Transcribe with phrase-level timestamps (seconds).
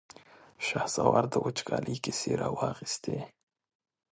[0.67, 3.17] شهسوار د وچکالۍ کيسې را واخيستې.